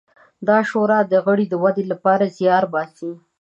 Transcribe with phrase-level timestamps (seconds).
[0.47, 3.11] دا شورا د غړو د ودې لپاره زیار باسي.